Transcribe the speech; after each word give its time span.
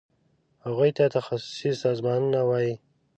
هغوی 0.65 0.91
ته 0.97 1.03
تخصصي 1.15 1.71
سازمانونه 1.83 2.39
وایي. 2.49 2.73